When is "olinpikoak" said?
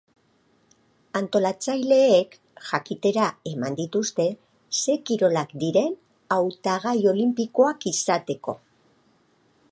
7.15-7.85